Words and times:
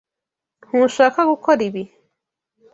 Ntushaka 0.65 1.19
gukora 1.31 1.59
ibi. 1.69 1.83